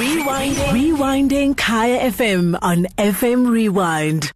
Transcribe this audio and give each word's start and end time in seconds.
Rewinding. 0.00 0.72
Rewinding 0.72 1.56
Kaya 1.58 2.10
FM 2.10 2.58
on 2.62 2.86
FM 2.96 3.50
Rewind. 3.50 4.32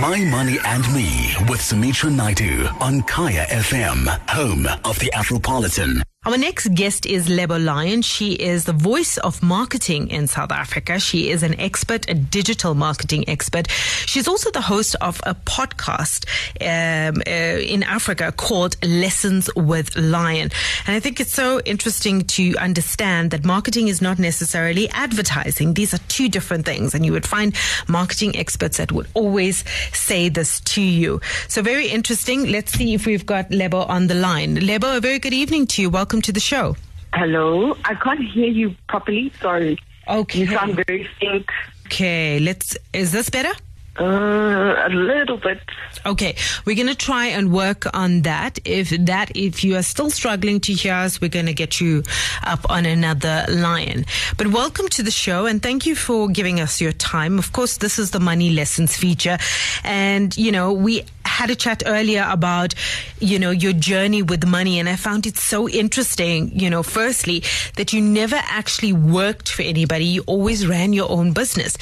My 0.00 0.16
Money 0.30 0.58
and 0.64 0.84
Me 0.94 1.34
with 1.50 1.60
Sumitra 1.60 2.10
Naidu 2.10 2.68
on 2.80 3.02
Kaya 3.02 3.44
FM, 3.50 4.06
home 4.30 4.66
of 4.86 4.98
the 4.98 5.10
Afropolitan. 5.14 6.00
Our 6.28 6.36
next 6.36 6.74
guest 6.74 7.06
is 7.06 7.26
Lebo 7.30 7.58
Lion. 7.58 8.02
She 8.02 8.34
is 8.34 8.66
the 8.66 8.74
voice 8.74 9.16
of 9.16 9.42
marketing 9.42 10.10
in 10.10 10.26
South 10.26 10.52
Africa. 10.52 11.00
She 11.00 11.30
is 11.30 11.42
an 11.42 11.58
expert, 11.58 12.06
a 12.06 12.12
digital 12.12 12.74
marketing 12.74 13.26
expert. 13.30 13.70
She's 13.70 14.28
also 14.28 14.50
the 14.50 14.60
host 14.60 14.94
of 15.00 15.22
a 15.24 15.34
podcast 15.34 16.26
um, 16.60 17.22
uh, 17.26 17.30
in 17.30 17.82
Africa 17.82 18.30
called 18.30 18.76
Lessons 18.84 19.48
with 19.56 19.96
Lion. 19.96 20.50
And 20.86 20.94
I 20.94 21.00
think 21.00 21.18
it's 21.18 21.32
so 21.32 21.60
interesting 21.60 22.26
to 22.36 22.54
understand 22.58 23.30
that 23.30 23.46
marketing 23.46 23.88
is 23.88 24.02
not 24.02 24.18
necessarily 24.18 24.90
advertising. 24.90 25.72
These 25.72 25.94
are 25.94 26.00
two 26.08 26.28
different 26.28 26.66
things. 26.66 26.94
And 26.94 27.06
you 27.06 27.12
would 27.12 27.26
find 27.26 27.56
marketing 27.88 28.36
experts 28.36 28.76
that 28.76 28.92
would 28.92 29.08
always 29.14 29.64
say 29.94 30.28
this 30.28 30.60
to 30.60 30.82
you. 30.82 31.22
So 31.48 31.62
very 31.62 31.88
interesting. 31.88 32.52
Let's 32.52 32.72
see 32.72 32.92
if 32.92 33.06
we've 33.06 33.24
got 33.24 33.50
Lebo 33.50 33.78
on 33.84 34.08
the 34.08 34.14
line. 34.14 34.56
Lebo, 34.56 34.98
a 34.98 35.00
very 35.00 35.20
good 35.20 35.32
evening 35.32 35.66
to 35.68 35.80
you. 35.80 35.88
Welcome 35.88 36.17
to 36.22 36.32
the 36.32 36.40
show. 36.40 36.76
Hello, 37.12 37.76
I 37.84 37.94
can't 37.94 38.22
hear 38.22 38.48
you 38.48 38.74
properly. 38.88 39.32
Sorry. 39.40 39.78
Okay. 40.06 40.40
You 40.40 40.46
sound 40.46 40.76
very 40.86 41.08
faint. 41.20 41.46
Okay, 41.86 42.38
let's. 42.38 42.76
Is 42.92 43.12
this 43.12 43.30
better? 43.30 43.52
Uh, 44.00 44.76
a 44.86 44.88
little 44.90 45.38
bit. 45.38 45.60
Okay, 46.06 46.36
we're 46.64 46.76
going 46.76 46.86
to 46.86 46.94
try 46.94 47.26
and 47.26 47.52
work 47.52 47.84
on 47.94 48.22
that. 48.22 48.60
If 48.64 48.90
that, 48.90 49.32
if 49.34 49.64
you 49.64 49.74
are 49.74 49.82
still 49.82 50.08
struggling 50.08 50.60
to 50.60 50.72
hear 50.72 50.94
us, 50.94 51.20
we're 51.20 51.28
going 51.28 51.46
to 51.46 51.52
get 51.52 51.80
you 51.80 52.04
up 52.44 52.70
on 52.70 52.86
another 52.86 53.44
line. 53.48 54.06
But 54.36 54.48
welcome 54.48 54.88
to 54.90 55.02
the 55.02 55.10
show 55.10 55.46
and 55.46 55.60
thank 55.60 55.84
you 55.84 55.96
for 55.96 56.28
giving 56.28 56.60
us 56.60 56.80
your 56.80 56.92
time. 56.92 57.40
Of 57.40 57.52
course, 57.52 57.78
this 57.78 57.98
is 57.98 58.12
the 58.12 58.20
money 58.20 58.50
lessons 58.50 58.96
feature. 58.96 59.38
And, 59.82 60.36
you 60.36 60.52
know, 60.52 60.72
we 60.72 61.04
had 61.38 61.50
a 61.50 61.54
chat 61.54 61.84
earlier 61.86 62.26
about, 62.28 62.74
you 63.20 63.38
know, 63.38 63.50
your 63.50 63.72
journey 63.72 64.22
with 64.22 64.44
money. 64.44 64.80
And 64.80 64.88
I 64.88 64.96
found 64.96 65.24
it 65.24 65.36
so 65.36 65.68
interesting, 65.68 66.50
you 66.58 66.68
know, 66.68 66.82
firstly, 66.82 67.44
that 67.76 67.92
you 67.92 68.00
never 68.00 68.40
actually 68.42 68.92
worked 68.92 69.48
for 69.48 69.62
anybody. 69.62 70.04
You 70.04 70.22
always 70.26 70.66
ran 70.66 70.92
your 70.92 71.10
own 71.10 71.32
business 71.32 71.78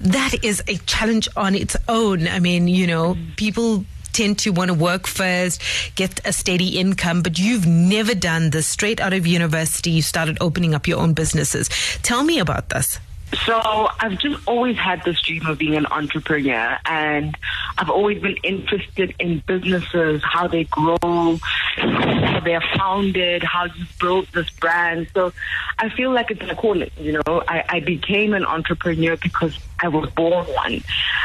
that 0.00 0.44
is 0.44 0.62
a 0.68 0.76
challenge 0.78 1.28
on 1.36 1.54
its 1.54 1.76
own. 1.88 2.28
I 2.28 2.38
mean, 2.38 2.68
you 2.68 2.86
know, 2.86 3.16
people 3.36 3.86
tend 4.12 4.38
to 4.38 4.50
want 4.50 4.68
to 4.68 4.74
work 4.74 5.06
first, 5.06 5.60
get 5.96 6.20
a 6.24 6.32
steady 6.32 6.78
income, 6.78 7.22
but 7.22 7.38
you've 7.38 7.66
never 7.66 8.14
done 8.14 8.50
this 8.50 8.66
straight 8.66 9.00
out 9.00 9.12
of 9.12 9.26
university. 9.26 9.90
You 9.90 10.02
started 10.02 10.38
opening 10.40 10.74
up 10.74 10.86
your 10.86 11.00
own 11.00 11.14
businesses. 11.14 11.68
Tell 12.02 12.22
me 12.22 12.38
about 12.38 12.68
this. 12.68 12.98
So 13.32 13.88
I've 13.98 14.18
just 14.18 14.46
always 14.46 14.76
had 14.76 15.04
this 15.04 15.20
dream 15.20 15.44
of 15.46 15.58
being 15.58 15.74
an 15.74 15.86
entrepreneur 15.86 16.78
and 16.86 17.36
I've 17.76 17.90
always 17.90 18.22
been 18.22 18.36
interested 18.42 19.14
in 19.18 19.42
businesses, 19.46 20.22
how 20.24 20.46
they 20.46 20.64
grow, 20.64 21.38
how 21.76 22.40
they're 22.44 22.62
founded, 22.76 23.42
how 23.42 23.64
you 23.64 23.84
build 24.00 24.28
this 24.32 24.48
brand. 24.50 25.08
So 25.14 25.32
I 25.78 25.88
feel 25.88 26.12
like 26.12 26.30
it's 26.30 26.48
a 26.48 26.54
calling, 26.54 26.90
you 26.96 27.12
know. 27.12 27.42
I, 27.48 27.64
I 27.68 27.80
became 27.80 28.34
an 28.34 28.44
entrepreneur 28.44 29.16
because 29.16 29.58
I 29.84 29.88
was 29.88 30.10
born 30.10 30.46
one. 30.46 30.82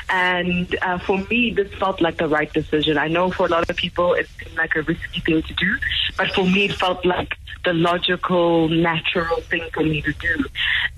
And 0.10 0.76
uh, 0.82 0.98
for 1.00 1.18
me, 1.18 1.52
this 1.52 1.74
felt 1.76 2.02
like 2.02 2.18
the 2.18 2.28
right 2.28 2.52
decision. 2.52 2.98
I 2.98 3.08
know 3.08 3.32
for 3.32 3.46
a 3.46 3.50
lot 3.50 3.70
of 3.70 3.76
people 3.76 4.14
it 4.14 4.28
seemed 4.40 4.58
like 4.58 4.76
a 4.76 4.82
risky 4.82 5.22
thing 5.22 5.42
to 5.42 5.54
do, 5.54 5.78
but 6.18 6.32
for 6.32 6.46
me 6.46 6.66
it 6.66 6.74
felt 6.74 7.06
like 7.06 7.36
the 7.66 7.74
logical, 7.74 8.68
natural 8.70 9.42
thing 9.42 9.68
for 9.74 9.84
me 9.84 10.02
to 10.02 10.14
do. 10.14 10.46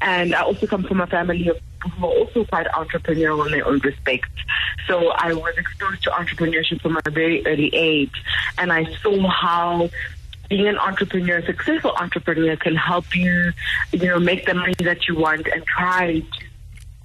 And 0.02 0.34
I 0.34 0.42
also 0.42 0.67
come 0.67 0.84
from 0.84 1.02
a 1.02 1.08
family 1.08 1.48
of 1.48 1.59
who 1.84 2.06
are 2.06 2.09
also 2.09 2.45
quite 2.45 2.67
entrepreneurial 2.67 3.45
in 3.48 3.52
their 3.52 3.67
own 3.67 3.80
respect. 3.80 4.30
So 4.88 5.09
I 5.09 5.34
was 5.34 5.56
exposed 5.58 6.04
to 6.04 6.12
entrepreneurship 6.12 6.82
from 6.82 6.98
a 7.06 7.09
very 7.09 7.45
early 7.45 7.73
age, 7.73 8.23
and 8.58 8.71
I 8.71 8.86
saw 9.02 9.27
how 9.27 9.89
being 10.50 10.67
an 10.67 10.77
entrepreneur, 10.77 11.38
a 11.38 11.45
successful 11.45 11.92
entrepreneur, 11.98 12.55
can 12.58 12.76
help 12.76 13.16
you, 13.16 13.54
you 13.94 14.05
know, 14.05 14.20
make 14.20 14.45
the 14.45 14.54
money 14.54 14.76
that 14.80 15.08
you 15.08 15.16
want 15.16 15.48
and 15.48 15.66
try 15.66 16.20
to 16.20 16.51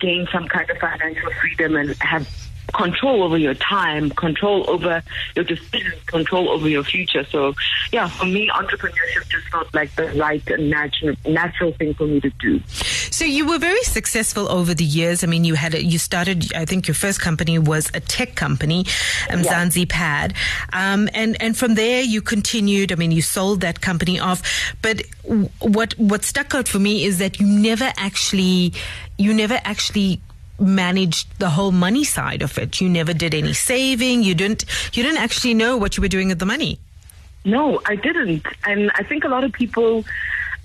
gain 0.01 0.27
some 0.33 0.47
kind 0.49 0.69
of 0.71 0.79
financial 0.79 1.31
freedom 1.41 1.77
and 1.77 1.97
have 2.01 2.29
control 2.75 3.22
over 3.22 3.38
your 3.38 3.54
time, 3.54 4.10
control 4.10 4.69
over 4.69 5.03
your 5.34 5.44
decisions, 5.44 6.03
control 6.06 6.50
over 6.50 6.69
your 6.69 6.84
future. 6.84 7.25
So, 7.25 7.54
yeah, 7.93 8.09
for 8.09 8.27
me, 8.27 8.49
entrepreneurship 8.49 9.28
just 9.28 9.49
felt 9.49 9.72
like 9.75 9.94
the 9.94 10.09
right 10.12 10.43
and 10.49 10.71
natural, 10.71 11.15
natural 11.27 11.72
thing 11.72 11.94
for 11.94 12.06
me 12.06 12.21
to 12.21 12.31
do. 12.31 12.60
So 13.10 13.25
you 13.25 13.47
were 13.49 13.59
very 13.59 13.82
successful 13.82 14.50
over 14.50 14.75
the 14.75 14.84
years. 14.84 15.25
I 15.25 15.27
mean, 15.27 15.44
you 15.44 15.54
had 15.54 15.75
a, 15.75 15.82
you 15.82 15.99
started. 15.99 16.53
I 16.54 16.65
think 16.65 16.87
your 16.87 16.94
first 16.94 17.21
company 17.21 17.59
was 17.59 17.91
a 17.94 18.00
tech 18.00 18.34
company, 18.34 18.84
um, 19.31 19.41
Yeah. 19.41 19.54
Zanzi 19.54 19.88
Pad, 19.88 20.34
um, 20.72 21.09
and 21.15 21.41
and 21.41 21.56
from 21.56 21.75
there 21.77 22.03
you 22.03 22.21
continued. 22.21 22.93
I 22.93 22.97
mean, 22.97 23.12
you 23.12 23.22
sold 23.22 23.62
that 23.62 23.81
company 23.81 24.21
off. 24.21 24.43
But 24.83 25.03
what 25.60 25.94
what 25.98 26.25
stuck 26.25 26.54
out 26.54 26.69
for 26.69 26.78
me 26.78 27.04
is 27.04 27.19
that 27.19 27.41
you 27.41 27.47
never 27.47 27.93
actually 27.97 28.72
you 29.19 29.33
never 29.33 29.60
actually 29.65 30.21
managed 30.59 31.39
the 31.39 31.50
whole 31.50 31.72
money 31.72 32.05
side 32.05 32.43
of 32.43 32.59
it. 32.59 32.81
You 32.81 32.89
never 32.89 33.12
did 33.12 33.34
any 33.34 33.53
saving. 33.53 34.22
You 34.22 34.34
didn't 34.34 34.65
you 34.97 35.03
didn't 35.03 35.19
actually 35.19 35.55
know 35.55 35.77
what 35.77 35.97
you 35.97 36.00
were 36.00 36.09
doing 36.09 36.28
with 36.28 36.39
the 36.39 36.47
money. 36.47 36.78
No, 37.44 37.81
I 37.87 37.94
didn't. 37.97 38.44
And 38.66 38.91
I 38.95 39.05
think 39.05 39.25
a 39.25 39.28
lot 39.28 39.45
of 39.45 39.53
people 39.53 40.05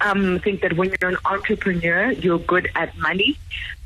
um, 0.01 0.40
think 0.40 0.62
that 0.62 0.74
when 0.74 0.91
you're 1.00 1.12
an 1.12 1.18
entrepreneur, 1.25 2.12
you're 2.12 2.40
good 2.40 2.69
at 2.75 2.97
money. 2.97 3.38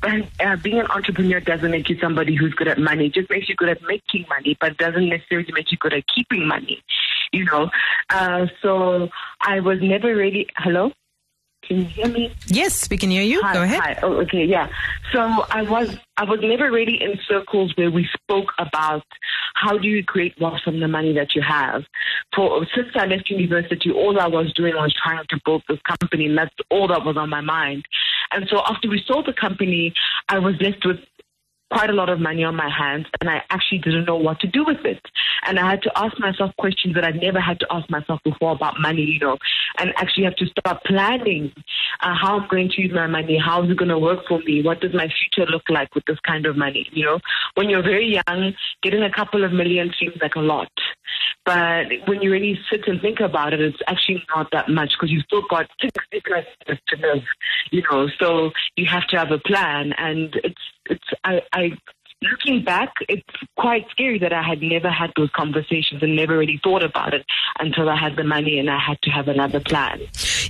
But 0.01 0.27
uh, 0.39 0.55
being 0.57 0.79
an 0.79 0.87
entrepreneur 0.87 1.39
doesn't 1.39 1.71
make 1.71 1.89
you 1.89 1.97
somebody 1.99 2.35
who's 2.35 2.53
good 2.53 2.67
at 2.67 2.77
money. 2.77 3.07
It 3.07 3.13
just 3.13 3.29
makes 3.29 3.49
you 3.49 3.55
good 3.55 3.69
at 3.69 3.81
making 3.83 4.25
money, 4.29 4.57
but 4.59 4.77
doesn't 4.77 5.09
necessarily 5.09 5.51
make 5.51 5.71
you 5.71 5.77
good 5.77 5.93
at 5.93 6.03
keeping 6.07 6.47
money. 6.47 6.81
You 7.33 7.45
know, 7.45 7.69
uh, 8.09 8.47
so 8.61 9.09
I 9.41 9.59
was 9.59 9.81
never 9.81 10.15
really. 10.15 10.47
Hello, 10.57 10.91
can 11.67 11.77
you 11.77 11.85
hear 11.85 12.07
me? 12.07 12.33
Yes, 12.47 12.89
we 12.89 12.97
can 12.97 13.09
hear 13.09 13.23
you. 13.23 13.41
Hi, 13.41 13.53
Go 13.53 13.63
ahead. 13.63 13.81
Hi. 13.81 13.99
Oh, 14.03 14.13
okay, 14.21 14.45
yeah. 14.45 14.69
So 15.11 15.19
I 15.19 15.63
was 15.63 15.95
I 16.17 16.23
was 16.23 16.39
never 16.41 16.71
really 16.71 17.01
in 17.01 17.19
circles 17.27 17.73
where 17.75 17.91
we 17.91 18.07
spoke 18.13 18.51
about 18.59 19.03
how 19.55 19.77
do 19.77 19.87
you 19.87 20.03
create 20.03 20.35
wealth 20.39 20.61
from 20.63 20.79
the 20.79 20.87
money 20.87 21.13
that 21.13 21.35
you 21.35 21.41
have. 21.41 21.83
For 22.35 22.65
since 22.75 22.89
I 22.95 23.05
left 23.05 23.29
university, 23.29 23.91
all 23.91 24.19
I 24.19 24.27
was 24.27 24.53
doing 24.53 24.75
was 24.75 24.93
trying 24.93 25.25
to 25.29 25.39
build 25.45 25.63
this 25.67 25.79
company, 25.81 26.27
and 26.27 26.37
that's 26.37 26.55
all 26.69 26.87
that 26.87 27.03
was 27.03 27.17
on 27.17 27.29
my 27.29 27.41
mind. 27.41 27.85
And 28.31 28.47
so 28.49 28.61
after 28.67 28.89
we 28.89 29.03
sold 29.05 29.25
the 29.25 29.33
company, 29.33 29.93
I 30.29 30.39
was 30.39 30.55
left 30.59 30.85
with 30.85 30.99
quite 31.71 31.89
a 31.89 31.93
lot 31.93 32.09
of 32.09 32.19
money 32.19 32.43
on 32.43 32.55
my 32.55 32.69
hands 32.69 33.07
and 33.19 33.29
I 33.29 33.41
actually 33.49 33.79
didn't 33.79 34.05
know 34.05 34.15
what 34.15 34.39
to 34.41 34.47
do 34.47 34.63
with 34.65 34.85
it. 34.85 35.01
And 35.45 35.59
I 35.59 35.69
had 35.69 35.81
to 35.83 35.91
ask 35.95 36.19
myself 36.19 36.51
questions 36.57 36.95
that 36.95 37.03
I'd 37.03 37.21
never 37.21 37.39
had 37.39 37.59
to 37.61 37.67
ask 37.71 37.89
myself 37.89 38.19
before 38.23 38.51
about 38.51 38.79
money, 38.79 39.03
you 39.03 39.19
know, 39.19 39.37
and 39.77 39.93
actually 39.97 40.23
have 40.23 40.35
to 40.37 40.45
start 40.47 40.83
planning 40.85 41.53
uh, 42.01 42.15
how 42.19 42.39
I'm 42.39 42.47
going 42.47 42.69
to 42.69 42.81
use 42.81 42.91
my 42.93 43.07
money, 43.07 43.37
how 43.37 43.63
is 43.63 43.71
it 43.71 43.77
going 43.77 43.89
to 43.89 43.99
work 43.99 44.19
for 44.27 44.39
me, 44.39 44.61
what 44.63 44.81
does 44.81 44.93
my 44.93 45.07
future 45.07 45.49
look 45.49 45.63
like 45.69 45.93
with 45.95 46.05
this 46.05 46.19
kind 46.25 46.45
of 46.45 46.57
money, 46.57 46.87
you 46.91 47.05
know. 47.05 47.19
When 47.55 47.69
you're 47.69 47.83
very 47.83 48.21
young, 48.27 48.53
getting 48.81 49.03
a 49.03 49.11
couple 49.11 49.43
of 49.43 49.51
million 49.51 49.91
seems 49.99 50.15
like 50.21 50.35
a 50.35 50.39
lot. 50.39 50.71
But 51.45 51.85
when 52.07 52.23
you 52.23 52.31
really 52.31 52.59
sit 52.71 52.87
and 52.87 52.99
think 52.99 53.19
about 53.19 53.53
it, 53.53 53.61
it's 53.61 53.77
actually 53.87 54.23
not 54.35 54.47
that 54.51 54.67
much 54.67 54.93
because 54.93 55.11
you've 55.11 55.25
still 55.25 55.43
got 55.47 55.67
60 55.79 56.21
plus 56.25 56.45
years 56.67 56.79
to 56.87 56.95
live, 56.97 57.23
you 57.71 57.83
know. 57.89 58.07
So 58.19 58.51
you 58.75 58.87
have 58.87 59.05
to 59.09 59.17
have 59.17 59.31
a 59.31 59.37
plan, 59.37 59.93
and 59.99 60.35
it's 60.43 60.61
it's 60.89 61.03
I, 61.23 61.41
I 61.53 61.71
looking 62.21 62.63
back, 62.63 62.93
it's 63.07 63.23
quite 63.57 63.85
scary 63.89 64.19
that 64.19 64.33
I 64.33 64.41
had 64.41 64.61
never 64.61 64.89
had 64.89 65.11
those 65.15 65.29
conversations 65.31 66.01
and 66.01 66.15
never 66.15 66.37
really 66.37 66.59
thought 66.63 66.83
about 66.83 67.13
it 67.13 67.25
until 67.59 67.89
I 67.89 67.95
had 67.95 68.15
the 68.15 68.23
money 68.23 68.59
and 68.59 68.69
I 68.69 68.79
had 68.79 69.01
to 69.03 69.09
have 69.11 69.27
another 69.27 69.59
plan. 69.59 70.01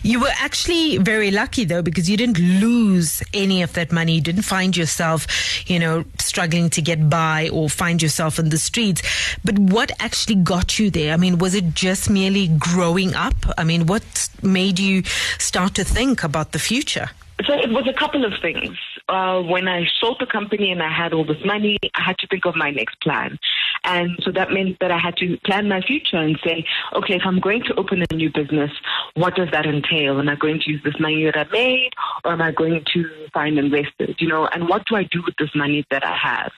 You 0.01 0.19
were 0.19 0.31
actually 0.39 0.97
very 0.97 1.31
lucky 1.31 1.65
though 1.65 1.81
because 1.81 2.09
you 2.09 2.17
didn't 2.17 2.39
lose 2.39 3.23
any 3.33 3.61
of 3.61 3.73
that 3.73 3.91
money. 3.91 4.15
You 4.15 4.21
didn't 4.21 4.43
find 4.43 4.75
yourself, 4.75 5.27
you 5.69 5.79
know, 5.79 6.05
struggling 6.19 6.69
to 6.71 6.81
get 6.81 7.09
by 7.09 7.49
or 7.49 7.69
find 7.69 8.01
yourself 8.01 8.39
in 8.39 8.49
the 8.49 8.57
streets. 8.57 9.01
But 9.43 9.57
what 9.57 9.91
actually 9.99 10.35
got 10.35 10.79
you 10.79 10.89
there? 10.89 11.13
I 11.13 11.17
mean, 11.17 11.37
was 11.39 11.55
it 11.55 11.73
just 11.73 12.09
merely 12.09 12.47
growing 12.47 13.15
up? 13.15 13.35
I 13.57 13.63
mean, 13.63 13.87
what 13.87 14.29
made 14.41 14.79
you 14.79 15.03
start 15.39 15.75
to 15.75 15.83
think 15.83 16.23
about 16.23 16.51
the 16.51 16.59
future? 16.59 17.09
So 17.45 17.53
it 17.53 17.69
was 17.69 17.87
a 17.87 17.93
couple 17.93 18.23
of 18.23 18.33
things. 18.41 18.77
Uh, 19.07 19.41
when 19.41 19.67
I 19.67 19.85
sold 19.99 20.17
the 20.19 20.25
company 20.25 20.71
and 20.71 20.81
I 20.81 20.91
had 20.91 21.13
all 21.13 21.25
this 21.25 21.43
money, 21.45 21.77
I 21.93 22.01
had 22.01 22.17
to 22.19 22.27
think 22.27 22.45
of 22.45 22.55
my 22.55 22.71
next 22.71 22.99
plan. 23.01 23.37
And 23.83 24.17
so 24.23 24.31
that 24.31 24.51
meant 24.51 24.77
that 24.79 24.91
I 24.91 24.97
had 24.97 25.15
to 25.17 25.37
plan 25.45 25.69
my 25.69 25.81
future 25.81 26.17
and 26.17 26.39
say, 26.43 26.65
okay, 26.93 27.15
if 27.15 27.21
I'm 27.23 27.39
going 27.39 27.63
to 27.65 27.75
open 27.75 28.03
a 28.09 28.15
new 28.15 28.31
business, 28.31 28.71
what 29.13 29.35
does 29.35 29.49
that 29.51 29.65
entail? 29.65 30.19
Am 30.19 30.27
I 30.27 30.35
going 30.35 30.59
to 30.61 30.71
use 30.71 30.81
this 30.83 30.99
money 30.99 31.23
that 31.25 31.37
I 31.37 31.45
made 31.51 31.91
or 32.23 32.31
am 32.31 32.41
I 32.41 32.51
going 32.51 32.83
to 32.93 33.09
find 33.31 33.59
investors? 33.59 34.15
You 34.19 34.27
know, 34.27 34.47
and 34.47 34.67
what 34.67 34.85
do 34.87 34.95
I 34.95 35.03
do 35.03 35.21
with 35.23 35.35
this 35.37 35.51
money 35.53 35.85
that 35.91 36.03
I 36.03 36.17
have? 36.17 36.51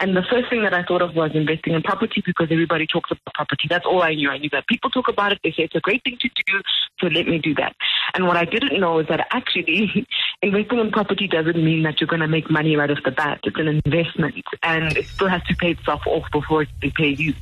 And 0.00 0.16
the 0.16 0.22
first 0.30 0.48
thing 0.48 0.62
that 0.62 0.72
I 0.72 0.82
thought 0.82 1.02
of 1.02 1.14
was 1.14 1.32
investing 1.34 1.74
in 1.74 1.82
property 1.82 2.22
because 2.24 2.48
everybody 2.50 2.86
talks 2.86 3.10
about 3.10 3.34
property. 3.34 3.66
That's 3.68 3.84
all 3.84 4.02
I 4.02 4.14
knew. 4.14 4.30
I 4.30 4.38
knew 4.38 4.48
that 4.50 4.66
people 4.66 4.88
talk 4.88 5.08
about 5.08 5.32
it. 5.32 5.40
They 5.44 5.50
say 5.50 5.64
it's 5.64 5.74
a 5.74 5.80
great 5.80 6.02
thing 6.02 6.16
to 6.20 6.28
do. 6.28 6.60
So 7.00 7.08
let 7.08 7.26
me 7.26 7.38
do 7.38 7.54
that. 7.56 7.76
And 8.14 8.26
what 8.26 8.38
I 8.38 8.46
didn't 8.46 8.80
know 8.80 8.98
is 8.98 9.08
that 9.08 9.26
actually 9.30 10.06
investing 10.42 10.78
in 10.78 10.90
property 10.90 11.28
doesn't 11.28 11.62
mean 11.62 11.82
that 11.82 12.00
you're 12.00 12.08
going 12.08 12.20
to 12.20 12.28
make 12.28 12.50
money 12.50 12.76
right 12.76 12.90
off 12.90 12.98
the 13.04 13.10
bat. 13.10 13.40
It's 13.44 13.58
an 13.58 13.68
investment 13.68 14.34
and 14.62 14.96
it 14.96 15.06
still 15.06 15.28
has 15.28 15.42
to 15.44 15.54
pay 15.56 15.72
itself 15.72 16.02
off 16.06 16.24
before 16.32 16.62
it 16.62 16.94
pay 16.94 17.08
you. 17.08 17.34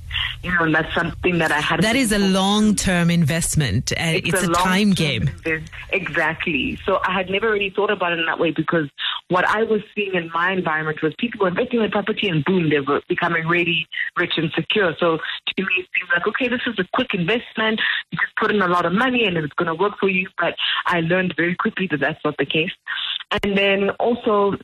You 0.43 0.55
know, 0.55 0.65
and 0.65 0.75
that's 0.75 0.95
something 0.95 1.39
that 1.39 1.51
I 1.51 1.61
had. 1.61 1.83
That 1.83 1.97
is 1.97 2.13
a 2.13 2.19
long 2.19 2.75
term 2.77 3.11
investment. 3.11 3.93
Uh, 3.93 3.97
it's, 3.99 4.29
it's, 4.29 4.47
a, 4.47 4.51
a 4.51 4.55
time 4.55 4.93
game. 4.93 5.29
Invest- 5.29 5.73
exactly. 5.91 6.79
So 6.85 7.01
I 7.05 7.13
had 7.13 7.29
never 7.29 7.51
really 7.51 7.71
thought 7.71 7.91
about 7.91 8.13
it 8.13 8.21
in 8.21 8.27
that 8.27 8.39
way 8.39 8.53
because 8.53 8.89
what 9.29 9.47
I 9.47 9.65
was 9.65 9.81
seeing 9.95 10.15
in 10.15 10.31
my 10.33 10.53
environment 10.53 11.03
was 11.03 11.13
people 11.19 11.47
investing 11.47 11.83
in 11.83 11.91
property 11.91 12.29
and 12.29 12.45
boom, 12.45 12.71
they 12.71 12.81
were 12.81 13.03
becoming 13.09 13.47
really 13.47 13.87
rich 14.17 14.35
and 14.37 14.51
secure. 14.55 14.95
So 14.99 15.19
to 15.19 15.63
me, 15.63 15.75
it 15.79 15.87
seemed 15.95 16.11
like, 16.15 16.27
okay, 16.29 16.49
this 16.49 16.63
is 16.67 16.79
a 16.79 16.85
quick 16.95 17.15
investment. 17.15 17.81
You 18.11 18.19
just 18.19 18.37
put 18.37 18.51
in 18.51 18.63
a 18.63 18.69
lot 18.69 18.87
of 18.87 18.93
money 18.93 19.25
and 19.25 19.37
it's 19.37 19.53
going 19.55 19.67
to 19.67 19.75
work 19.75 19.99
for 19.99 20.09
you. 20.09 20.29
But 20.39 20.55
I 20.87 21.01
learned 21.01 21.35
very 21.37 21.57
quickly 21.57 21.89
that 21.91 22.01
that's 22.01 22.21
not 22.25 22.37
the 22.39 22.47
case. 22.47 22.73
And 23.31 23.57
then 23.59 23.91
also, 23.99 24.57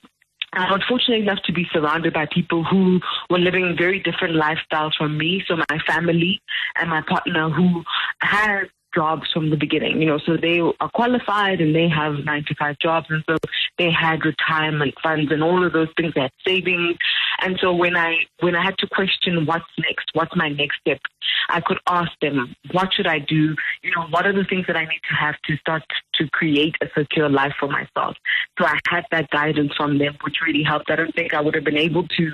I'm 0.57 0.73
unfortunate 0.81 1.23
enough 1.23 1.41
to 1.45 1.53
be 1.53 1.67
surrounded 1.73 2.13
by 2.13 2.27
people 2.27 2.65
who 2.65 3.01
were 3.31 3.39
living 3.39 3.75
very 3.77 4.01
different 4.01 4.35
lifestyles 4.35 4.93
from 4.97 5.19
me. 5.19 5.43
So 5.47 5.57
my 5.57 5.79
family 5.87 6.41
and 6.77 6.91
my 6.91 7.03
partner 7.03 7.51
who 7.51 7.83
had 8.21 8.65
jobs 8.95 9.29
from 9.33 9.51
the 9.51 9.57
beginning, 9.57 10.01
you 10.01 10.07
know, 10.07 10.19
so 10.25 10.37
they 10.37 10.61
are 10.61 10.91
qualified 10.95 11.61
and 11.61 11.75
they 11.75 11.89
have 11.89 12.25
nine 12.25 12.45
to 12.47 12.55
five 12.55 12.79
jobs. 12.79 13.07
And 13.11 13.25
so 13.29 13.37
they 13.79 13.91
had 13.91 14.25
retirement 14.25 14.95
funds 15.03 15.33
and 15.33 15.43
all 15.43 15.65
of 15.67 15.73
those 15.73 15.89
things. 15.97 16.15
They 16.15 16.23
had 16.23 16.33
savings. 16.47 16.97
And 17.41 17.59
so 17.61 17.73
when 17.75 17.97
I, 17.97 18.17
when 18.41 18.55
I 18.55 18.65
had 18.65 18.79
to 18.79 18.87
question 18.87 19.47
what's 19.47 19.65
next, 19.79 20.11
what's 20.13 20.35
my 20.37 20.49
next 20.49 20.79
step, 20.81 21.01
I 21.49 21.61
could 21.61 21.79
ask 21.87 22.11
them, 22.21 22.55
what 22.73 22.93
should 22.95 23.07
I 23.07 23.19
do? 23.19 23.55
You 23.83 23.91
know, 23.95 24.07
what 24.11 24.27
are 24.27 24.33
the 24.33 24.45
things 24.45 24.67
that 24.67 24.77
I 24.77 24.85
need 24.85 25.01
to 25.09 25.15
have 25.15 25.35
to 25.47 25.57
start 25.57 25.83
to 26.15 26.29
create 26.29 26.75
a 26.81 26.87
secure 26.97 27.29
life 27.29 27.55
for 27.59 27.69
myself? 27.69 28.17
So 28.59 28.65
I 28.65 28.79
had 28.89 29.05
that 29.11 29.31
guidance 29.31 29.73
from 29.77 29.99
them, 29.99 30.17
which 30.23 30.37
really 30.47 30.63
helped. 30.63 30.91
I 30.91 30.97
don't 30.97 31.15
think 31.15 31.35
I 31.35 31.41
would 31.41 31.55
have 31.55 31.65
been 31.65 31.77
able 31.77 32.07
to 32.09 32.33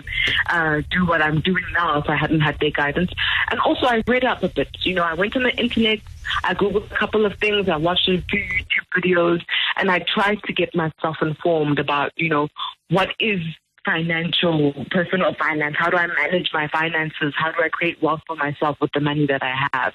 uh, 0.50 0.82
do 0.90 1.06
what 1.06 1.22
I'm 1.22 1.40
doing 1.40 1.64
now 1.72 1.98
if 1.98 2.08
I 2.08 2.16
hadn't 2.16 2.40
had 2.40 2.58
their 2.60 2.70
guidance. 2.70 3.10
And 3.50 3.58
also, 3.60 3.86
I 3.86 4.02
read 4.06 4.24
up 4.24 4.42
a 4.42 4.48
bit. 4.48 4.68
You 4.80 4.94
know, 4.94 5.02
I 5.02 5.14
went 5.14 5.36
on 5.36 5.42
the 5.42 5.56
internet, 5.56 6.00
I 6.44 6.54
googled 6.54 6.90
a 6.90 6.94
couple 6.94 7.26
of 7.26 7.36
things, 7.38 7.68
I 7.68 7.76
watched 7.76 8.08
a 8.08 8.20
few 8.30 8.40
YouTube 8.40 9.02
videos, 9.02 9.42
and 9.76 9.90
I 9.90 10.00
tried 10.00 10.42
to 10.44 10.52
get 10.52 10.74
myself 10.74 11.16
informed 11.22 11.78
about, 11.78 12.12
you 12.16 12.28
know, 12.28 12.48
what 12.90 13.10
is 13.18 13.40
financial, 13.84 14.72
personal 14.90 15.34
finance? 15.34 15.76
How 15.78 15.90
do 15.90 15.96
I 15.96 16.06
manage 16.06 16.50
my 16.52 16.68
finances? 16.68 17.34
How 17.36 17.52
do 17.52 17.62
I 17.62 17.68
create 17.68 18.02
wealth 18.02 18.20
for 18.26 18.36
myself 18.36 18.78
with 18.80 18.90
the 18.92 19.00
money 19.00 19.26
that 19.26 19.42
I 19.42 19.54
have? 19.72 19.94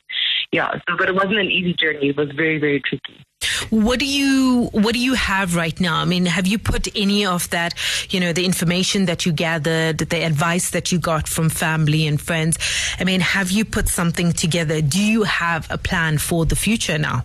Yeah, 0.52 0.72
so, 0.88 0.98
but 0.98 1.10
it 1.10 1.16
wasn't 1.16 1.40
an 1.40 1.52
easy 1.52 1.74
journey. 1.74 2.10
It 2.10 2.18
was 2.18 2.32
very, 2.32 2.60
very 2.60 2.82
tricky. 2.82 3.24
What 3.70 4.00
do 4.00 4.06
you 4.06 4.70
what 4.74 4.94
do 4.94 5.00
you 5.00 5.14
have 5.14 5.56
right 5.56 5.80
now? 5.80 6.02
I 6.02 6.06
mean, 6.06 6.26
have 6.26 6.48
you 6.48 6.58
put 6.58 6.88
any 6.96 7.26
of 7.26 7.50
that, 7.52 7.74
you 8.10 8.20
know, 8.20 8.34
the 8.34 8.46
information 8.46 9.06
that 9.06 9.26
you 9.26 9.32
gathered, 9.32 10.00
the 10.00 10.24
advice 10.24 10.72
that 10.72 10.92
you 10.92 11.00
got 11.00 11.28
from 11.28 11.50
family 11.50 12.06
and 12.06 12.20
friends? 12.20 12.58
I 13.00 13.04
mean, 13.04 13.22
have 13.22 13.52
you 13.52 13.66
put 13.66 13.88
something 13.88 14.34
together? 14.34 14.82
Do 14.82 15.02
you 15.02 15.24
have 15.24 15.68
a 15.70 15.78
plan 15.78 16.18
for 16.18 16.46
the 16.46 16.56
future 16.56 16.98
now? 16.98 17.24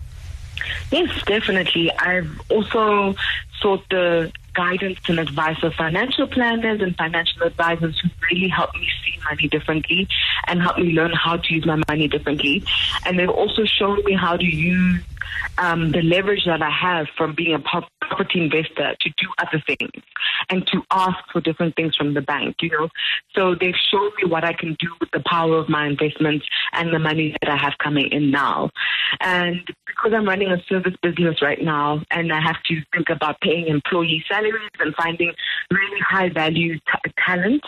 Yes, 0.91 1.09
definitely. 1.25 1.91
I've 1.91 2.29
also 2.49 3.15
sought 3.61 3.87
the 3.89 4.31
guidance 4.53 4.99
and 5.07 5.19
advice 5.19 5.61
of 5.63 5.73
financial 5.73 6.27
planners 6.27 6.81
and 6.81 6.95
financial 6.95 7.43
advisors 7.43 7.99
who 7.99 8.09
really 8.29 8.49
helped 8.49 8.75
me 8.75 8.87
see 9.05 9.17
money 9.29 9.47
differently 9.47 10.07
and 10.47 10.61
help 10.61 10.77
me 10.77 10.91
learn 10.91 11.11
how 11.13 11.37
to 11.37 11.53
use 11.53 11.65
my 11.65 11.81
money 11.87 12.07
differently. 12.07 12.63
And 13.05 13.17
they've 13.17 13.29
also 13.29 13.65
shown 13.65 14.03
me 14.03 14.13
how 14.13 14.37
to 14.37 14.45
use 14.45 15.01
um, 15.57 15.91
the 15.91 16.01
leverage 16.01 16.45
that 16.45 16.61
I 16.61 16.69
have 16.69 17.07
from 17.17 17.35
being 17.35 17.53
a 17.53 17.59
property 17.59 18.41
investor 18.41 18.95
to 18.99 19.09
do 19.17 19.27
other 19.37 19.61
things 19.65 20.03
and 20.49 20.65
to 20.67 20.81
ask 20.91 21.17
for 21.31 21.41
different 21.41 21.75
things 21.75 21.95
from 21.95 22.13
the 22.13 22.21
bank, 22.21 22.57
you 22.61 22.69
know. 22.69 22.89
So 23.35 23.55
they've 23.55 23.75
shown 23.91 24.11
me 24.21 24.29
what 24.29 24.43
I 24.43 24.53
can 24.53 24.75
do 24.79 24.87
with 24.99 25.09
the 25.11 25.21
power 25.25 25.57
of 25.57 25.69
my 25.69 25.87
investments 25.87 26.45
and 26.73 26.93
the 26.93 26.99
money 26.99 27.35
that 27.41 27.49
I 27.49 27.57
have 27.57 27.73
coming 27.77 28.11
in 28.11 28.31
now. 28.31 28.69
And 29.19 29.61
because 30.01 30.15
I'm 30.15 30.27
running 30.27 30.51
a 30.51 30.57
service 30.67 30.95
business 31.01 31.41
right 31.41 31.61
now 31.61 32.01
and 32.11 32.31
I 32.31 32.41
have 32.41 32.61
to 32.65 32.81
think 32.93 33.09
about 33.09 33.39
paying 33.41 33.67
employee 33.67 34.23
salaries 34.27 34.69
and 34.79 34.95
finding 34.95 35.33
really 35.71 35.99
high 35.99 36.29
value 36.29 36.75
t- 36.75 37.11
talent, 37.25 37.61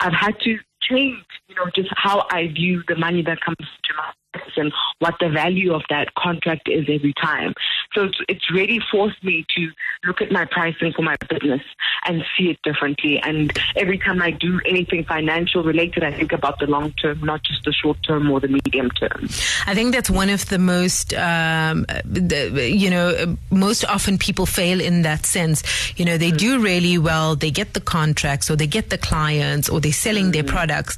I've 0.00 0.12
had 0.12 0.38
to 0.40 0.58
change, 0.82 1.24
you 1.48 1.54
know, 1.54 1.70
just 1.74 1.88
how 1.96 2.26
I 2.30 2.48
view 2.48 2.82
the 2.88 2.96
money 2.96 3.22
that 3.22 3.40
comes 3.40 3.56
to 3.58 3.94
my 3.96 4.12
and 4.56 4.72
what 4.98 5.14
the 5.20 5.28
value 5.28 5.72
of 5.74 5.82
that 5.90 6.14
contract 6.14 6.68
is 6.68 6.84
every 6.88 7.12
time. 7.20 7.54
So 7.94 8.04
it's, 8.04 8.18
it's 8.28 8.50
really 8.52 8.80
forced 8.90 9.22
me 9.24 9.44
to 9.56 9.70
look 10.04 10.22
at 10.22 10.30
my 10.30 10.44
pricing 10.44 10.92
for 10.92 11.02
my 11.02 11.16
business 11.28 11.62
and 12.04 12.22
see 12.36 12.50
it 12.50 12.58
differently. 12.62 13.18
And 13.18 13.52
every 13.76 13.98
time 13.98 14.22
I 14.22 14.30
do 14.30 14.60
anything 14.66 15.04
financial 15.04 15.62
related, 15.62 16.04
I 16.04 16.12
think 16.12 16.32
about 16.32 16.58
the 16.60 16.66
long 16.66 16.92
term, 16.92 17.20
not 17.20 17.42
just 17.42 17.64
the 17.64 17.72
short 17.72 17.98
term 18.02 18.30
or 18.30 18.40
the 18.40 18.48
medium 18.48 18.90
term. 18.90 19.28
I 19.66 19.74
think 19.74 19.92
that's 19.92 20.10
one 20.10 20.30
of 20.30 20.48
the 20.48 20.58
most, 20.58 21.12
um, 21.14 21.86
the, 22.04 22.70
you 22.72 22.90
know, 22.90 23.36
most 23.50 23.84
often 23.84 24.18
people 24.18 24.46
fail 24.46 24.80
in 24.80 25.02
that 25.02 25.26
sense. 25.26 25.62
You 25.98 26.04
know, 26.04 26.16
they 26.16 26.28
mm-hmm. 26.28 26.36
do 26.36 26.62
really 26.62 26.98
well, 26.98 27.34
they 27.34 27.50
get 27.50 27.74
the 27.74 27.80
contracts 27.80 28.50
or 28.50 28.56
they 28.56 28.66
get 28.66 28.90
the 28.90 28.98
clients 28.98 29.68
or 29.68 29.80
they're 29.80 29.92
selling 29.92 30.26
mm-hmm. 30.26 30.32
their 30.32 30.44
products. 30.44 30.96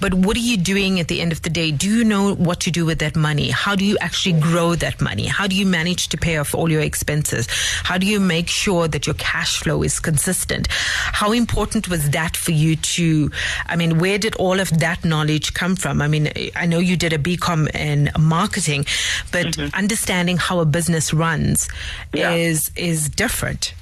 But 0.00 0.14
what 0.14 0.36
are 0.36 0.40
you 0.40 0.56
doing 0.56 0.98
at 0.98 1.08
the 1.08 1.20
end 1.20 1.30
of 1.30 1.42
the 1.42 1.50
day? 1.50 1.70
Do 1.70 1.88
you 1.88 2.04
know 2.04 2.34
what 2.34 2.60
to 2.60 2.71
do 2.72 2.84
with 2.84 2.98
that 2.98 3.14
money? 3.14 3.50
How 3.50 3.76
do 3.76 3.84
you 3.84 3.96
actually 4.00 4.40
grow 4.40 4.74
that 4.76 5.00
money? 5.00 5.26
How 5.26 5.46
do 5.46 5.54
you 5.54 5.66
manage 5.66 6.08
to 6.08 6.16
pay 6.16 6.38
off 6.38 6.54
all 6.54 6.70
your 6.70 6.80
expenses? 6.80 7.46
How 7.82 7.98
do 7.98 8.06
you 8.06 8.18
make 8.18 8.48
sure 8.48 8.88
that 8.88 9.06
your 9.06 9.14
cash 9.14 9.60
flow 9.60 9.82
is 9.82 10.00
consistent? 10.00 10.68
How 10.70 11.32
important 11.32 11.88
was 11.88 12.10
that 12.10 12.36
for 12.36 12.52
you 12.52 12.76
to, 12.76 13.30
I 13.66 13.76
mean, 13.76 13.98
where 13.98 14.18
did 14.18 14.34
all 14.36 14.58
of 14.58 14.70
that 14.80 15.04
knowledge 15.04 15.54
come 15.54 15.76
from? 15.76 16.02
I 16.02 16.08
mean, 16.08 16.32
I 16.56 16.66
know 16.66 16.78
you 16.78 16.96
did 16.96 17.12
a 17.12 17.18
BCom 17.18 17.74
in 17.74 18.10
marketing, 18.18 18.86
but 19.30 19.46
mm-hmm. 19.46 19.74
understanding 19.76 20.36
how 20.36 20.60
a 20.60 20.64
business 20.64 21.12
runs 21.14 21.68
yeah. 22.12 22.32
is, 22.32 22.70
is 22.76 23.08
different. 23.08 23.74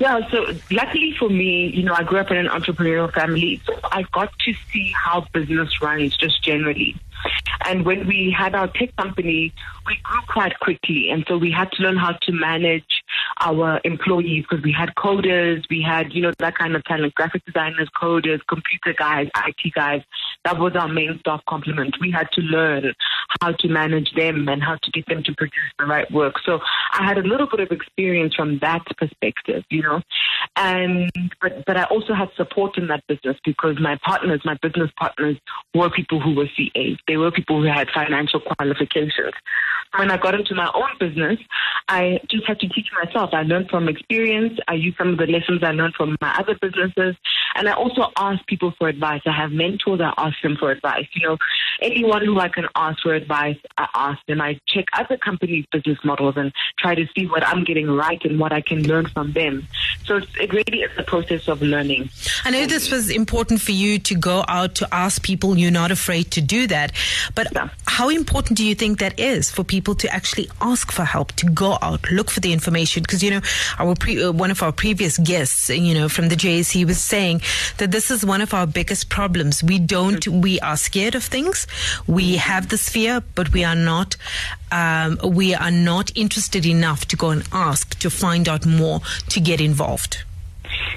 Yeah, 0.00 0.20
so 0.30 0.46
luckily 0.70 1.14
for 1.18 1.28
me, 1.28 1.66
you 1.66 1.82
know, 1.82 1.92
I 1.92 2.04
grew 2.04 2.18
up 2.18 2.30
in 2.30 2.38
an 2.38 2.46
entrepreneurial 2.46 3.12
family, 3.12 3.60
so 3.66 3.78
I 3.84 4.04
got 4.12 4.32
to 4.46 4.54
see 4.72 4.94
how 4.96 5.26
business 5.34 5.82
runs 5.82 6.16
just 6.16 6.42
generally. 6.42 6.96
And 7.70 7.86
when 7.86 8.08
we 8.08 8.34
had 8.36 8.56
our 8.56 8.66
tech 8.66 8.96
company, 8.96 9.54
we 9.86 9.96
grew 10.02 10.20
quite 10.28 10.58
quickly. 10.58 11.08
And 11.10 11.24
so 11.28 11.38
we 11.38 11.52
had 11.52 11.70
to 11.72 11.82
learn 11.84 11.96
how 11.96 12.14
to 12.22 12.32
manage 12.32 13.04
our 13.38 13.80
employees 13.84 14.44
because 14.48 14.64
we 14.64 14.72
had 14.72 14.90
coders, 14.96 15.64
we 15.70 15.82
had, 15.82 16.12
you 16.12 16.22
know, 16.22 16.32
that 16.38 16.56
kind 16.56 16.76
of 16.76 16.84
talent, 16.84 17.14
graphic 17.14 17.44
designers, 17.44 17.88
coders, 18.00 18.40
computer 18.48 18.94
guys, 18.96 19.28
IT 19.46 19.72
guys. 19.74 20.02
That 20.44 20.58
was 20.58 20.74
our 20.74 20.88
main 20.88 21.18
staff 21.20 21.42
complement. 21.48 21.96
We 22.00 22.10
had 22.10 22.28
to 22.32 22.40
learn 22.40 22.92
how 23.40 23.52
to 23.52 23.68
manage 23.68 24.12
them 24.12 24.48
and 24.48 24.62
how 24.62 24.76
to 24.82 24.90
get 24.90 25.06
them 25.06 25.22
to 25.24 25.34
produce 25.34 25.72
the 25.78 25.84
right 25.86 26.10
work. 26.10 26.34
So 26.44 26.60
I 26.92 27.04
had 27.04 27.18
a 27.18 27.22
little 27.22 27.46
bit 27.46 27.60
of 27.60 27.70
experience 27.70 28.34
from 28.34 28.58
that 28.60 28.84
perspective, 28.96 29.64
you 29.70 29.82
know. 29.82 30.00
And 30.56 31.10
but 31.40 31.64
but 31.66 31.76
I 31.76 31.84
also 31.84 32.14
had 32.14 32.28
support 32.36 32.78
in 32.78 32.88
that 32.88 33.06
business 33.06 33.36
because 33.44 33.78
my 33.80 33.98
partners, 34.02 34.40
my 34.44 34.56
business 34.62 34.90
partners, 34.98 35.36
were 35.74 35.90
people 35.90 36.20
who 36.20 36.34
were 36.34 36.48
CAs. 36.56 36.96
They 37.06 37.16
were 37.16 37.30
people 37.30 37.60
who 37.62 37.68
had 37.68 37.88
financial 37.94 38.40
qualifications. 38.40 39.34
When 39.96 40.10
I 40.10 40.16
got 40.16 40.34
into 40.34 40.54
my 40.54 40.70
own 40.74 40.90
business, 40.98 41.38
I 41.88 42.20
just 42.30 42.46
had 42.46 42.58
to 42.60 42.68
teach 42.68 42.88
myself. 43.04 43.19
I 43.32 43.42
learned 43.42 43.68
from 43.70 43.88
experience. 43.88 44.58
I 44.68 44.74
use 44.74 44.94
some 44.96 45.10
of 45.10 45.18
the 45.18 45.26
lessons 45.26 45.62
I 45.62 45.72
learned 45.72 45.94
from 45.94 46.16
my 46.20 46.34
other 46.38 46.56
businesses. 46.60 47.16
And 47.54 47.68
I 47.68 47.72
also 47.72 48.10
ask 48.16 48.46
people 48.46 48.72
for 48.78 48.88
advice. 48.88 49.22
I 49.26 49.32
have 49.32 49.50
mentors. 49.52 50.00
I 50.00 50.12
ask 50.16 50.40
them 50.42 50.56
for 50.56 50.70
advice. 50.70 51.06
You 51.14 51.28
know, 51.28 51.38
anyone 51.82 52.24
who 52.24 52.38
I 52.38 52.48
can 52.48 52.66
ask 52.74 53.02
for 53.02 53.14
advice, 53.14 53.56
I 53.76 53.88
ask 53.94 54.24
them. 54.26 54.40
I 54.40 54.58
check 54.66 54.86
other 54.92 55.16
companies' 55.16 55.66
business 55.72 55.98
models 56.04 56.34
and 56.36 56.52
try 56.78 56.94
to 56.94 57.06
see 57.16 57.26
what 57.26 57.46
I'm 57.46 57.64
getting 57.64 57.90
right 57.90 58.22
and 58.24 58.38
what 58.38 58.52
I 58.52 58.60
can 58.60 58.82
learn 58.84 59.06
from 59.06 59.32
them. 59.32 59.66
So 60.04 60.20
it 60.40 60.52
really 60.52 60.82
is 60.82 60.90
a 60.96 61.02
process 61.02 61.48
of 61.48 61.62
learning. 61.62 62.10
I 62.44 62.50
know 62.50 62.66
this 62.66 62.90
was 62.90 63.10
important 63.10 63.60
for 63.60 63.72
you 63.72 63.98
to 63.98 64.14
go 64.14 64.44
out 64.48 64.74
to 64.76 64.88
ask 64.92 65.22
people. 65.22 65.56
You're 65.56 65.70
not 65.70 65.90
afraid 65.90 66.30
to 66.32 66.40
do 66.40 66.66
that. 66.68 66.92
But 67.34 67.48
yeah. 67.52 67.68
how 67.86 68.08
important 68.08 68.56
do 68.56 68.64
you 68.64 68.74
think 68.74 68.98
that 68.98 69.18
is 69.18 69.50
for 69.50 69.64
people 69.64 69.94
to 69.96 70.12
actually 70.12 70.48
ask 70.60 70.90
for 70.92 71.04
help, 71.04 71.32
to 71.32 71.46
go 71.46 71.78
out, 71.82 72.10
look 72.10 72.30
for 72.30 72.40
the 72.40 72.52
information? 72.52 73.02
Because, 73.10 73.24
you 73.24 73.32
know, 73.32 73.40
our 73.80 73.96
pre- 73.96 74.22
uh, 74.22 74.30
one 74.30 74.52
of 74.52 74.62
our 74.62 74.70
previous 74.70 75.18
guests, 75.18 75.68
you 75.68 75.94
know, 75.94 76.08
from 76.08 76.28
the 76.28 76.36
JSE 76.36 76.86
was 76.86 77.02
saying 77.02 77.42
that 77.78 77.90
this 77.90 78.08
is 78.08 78.24
one 78.24 78.40
of 78.40 78.54
our 78.54 78.68
biggest 78.68 79.08
problems. 79.08 79.64
We 79.64 79.80
don't, 79.80 80.24
mm-hmm. 80.24 80.40
we 80.40 80.60
are 80.60 80.76
scared 80.76 81.16
of 81.16 81.24
things. 81.24 81.66
We 82.06 82.36
have 82.36 82.68
this 82.68 82.88
fear, 82.88 83.20
but 83.34 83.52
we 83.52 83.64
are 83.64 83.74
not, 83.74 84.16
um, 84.70 85.18
we 85.24 85.56
are 85.56 85.72
not 85.72 86.16
interested 86.16 86.64
enough 86.64 87.06
to 87.06 87.16
go 87.16 87.30
and 87.30 87.42
ask 87.50 87.98
to 87.98 88.10
find 88.10 88.48
out 88.48 88.64
more, 88.64 89.00
to 89.30 89.40
get 89.40 89.60
involved. 89.60 90.22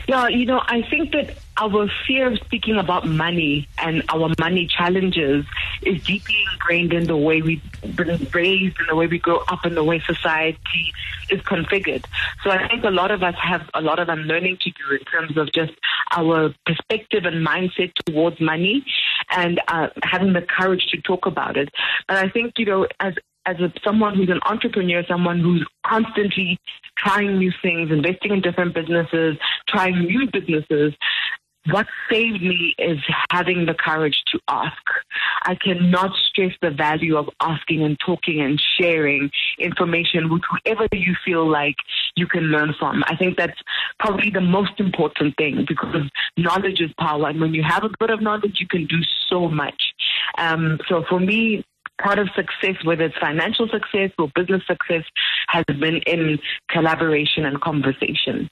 Yeah, 0.07 0.27
you 0.27 0.45
know, 0.45 0.61
I 0.63 0.83
think 0.83 1.13
that 1.13 1.35
our 1.57 1.89
fear 2.05 2.27
of 2.27 2.37
speaking 2.39 2.77
about 2.77 3.07
money 3.07 3.67
and 3.79 4.03
our 4.09 4.31
money 4.39 4.67
challenges 4.67 5.45
is 5.87 6.03
deeply 6.03 6.35
ingrained 6.53 6.93
in 6.93 7.05
the 7.05 7.17
way 7.17 7.41
we've 7.41 7.61
been 7.95 8.27
raised, 8.33 8.79
in 8.79 8.85
the 8.87 8.95
way 8.95 9.07
we 9.07 9.19
grow 9.19 9.39
up, 9.49 9.65
in 9.65 9.75
the 9.75 9.83
way 9.83 9.99
society 9.99 10.93
is 11.29 11.41
configured. 11.41 12.05
So 12.43 12.51
I 12.51 12.67
think 12.67 12.83
a 12.83 12.89
lot 12.89 13.11
of 13.11 13.23
us 13.23 13.35
have 13.41 13.61
a 13.73 13.81
lot 13.81 13.99
of 13.99 14.09
unlearning 14.09 14.57
to 14.61 14.69
do 14.71 14.95
in 14.95 15.05
terms 15.05 15.37
of 15.37 15.51
just 15.53 15.73
our 16.11 16.53
perspective 16.65 17.25
and 17.25 17.45
mindset 17.45 17.93
towards 18.05 18.39
money 18.39 18.85
and 19.31 19.59
uh, 19.67 19.87
having 20.03 20.33
the 20.33 20.41
courage 20.41 20.85
to 20.91 21.01
talk 21.01 21.25
about 21.25 21.57
it. 21.57 21.69
But 22.07 22.17
I 22.17 22.29
think, 22.29 22.53
you 22.57 22.65
know, 22.65 22.87
as 22.99 23.15
as 23.45 23.59
a, 23.59 23.73
someone 23.83 24.15
who's 24.15 24.29
an 24.29 24.39
entrepreneur, 24.45 25.03
someone 25.07 25.39
who's 25.39 25.67
constantly 25.85 26.57
trying 26.97 27.37
new 27.37 27.51
things, 27.61 27.91
investing 27.91 28.31
in 28.31 28.41
different 28.41 28.73
businesses, 28.73 29.37
trying 29.67 29.99
new 29.99 30.29
businesses, 30.31 30.93
what 31.67 31.87
saved 32.11 32.41
me 32.41 32.75
is 32.77 32.99
having 33.31 33.65
the 33.65 33.73
courage 33.73 34.21
to 34.31 34.39
ask. 34.49 34.81
I 35.43 35.55
cannot 35.55 36.11
stress 36.27 36.51
the 36.61 36.71
value 36.71 37.15
of 37.15 37.29
asking 37.39 37.83
and 37.83 37.97
talking 38.05 38.41
and 38.41 38.61
sharing 38.79 39.31
information 39.59 40.29
with 40.29 40.41
whoever 40.49 40.87
you 40.91 41.15
feel 41.23 41.49
like 41.49 41.75
you 42.15 42.27
can 42.27 42.43
learn 42.43 42.73
from. 42.77 43.03
I 43.07 43.15
think 43.15 43.37
that's 43.37 43.59
probably 43.99 44.29
the 44.29 44.41
most 44.41 44.79
important 44.79 45.35
thing 45.37 45.65
because 45.67 46.09
knowledge 46.37 46.81
is 46.81 46.91
power. 46.99 47.29
And 47.29 47.39
when 47.39 47.53
you 47.53 47.63
have 47.63 47.83
a 47.83 47.89
bit 47.99 48.09
of 48.09 48.21
knowledge, 48.21 48.57
you 48.59 48.67
can 48.67 48.85
do 48.85 48.99
so 49.29 49.47
much. 49.47 49.93
Um, 50.37 50.79
so 50.89 51.03
for 51.07 51.19
me, 51.19 51.63
part 52.01 52.19
of 52.19 52.27
success, 52.35 52.83
whether 52.83 53.05
it's 53.05 53.17
financial 53.19 53.69
success 53.69 54.11
or 54.17 54.29
business 54.35 54.63
success, 54.67 55.03
has 55.47 55.63
been 55.79 55.97
in 56.07 56.39
collaboration 56.69 57.45
and 57.45 57.61
conversation 57.61 58.49